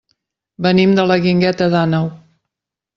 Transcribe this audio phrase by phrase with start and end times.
[0.67, 2.13] Venim de la Guingueta d'Àneu.